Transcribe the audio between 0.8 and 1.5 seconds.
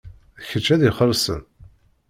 ixellṣen.